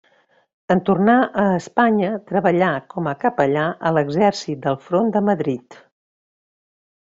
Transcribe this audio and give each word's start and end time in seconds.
En 0.75 0.79
tornar 0.87 1.17
a 1.43 1.43
Espanya 1.57 2.09
treballà 2.31 2.71
com 2.95 3.11
a 3.11 3.15
capellà 3.27 3.69
a 3.91 3.95
l'exèrcit 3.99 4.67
del 4.67 4.83
Front 4.89 5.15
de 5.19 5.25
Madrid. 5.33 5.83